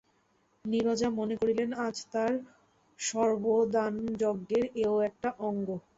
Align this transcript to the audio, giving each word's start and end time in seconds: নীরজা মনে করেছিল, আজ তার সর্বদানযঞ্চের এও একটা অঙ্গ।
নীরজা 0.65 1.09
মনে 1.19 1.35
করেছিল, 1.39 1.69
আজ 1.85 1.97
তার 2.11 2.33
সর্বদানযঞ্চের 2.99 4.63
এও 4.81 4.95
একটা 5.09 5.29
অঙ্গ। 5.47 5.67